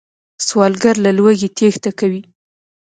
[0.47, 2.21] سوالګر له لوږې تېښته کوي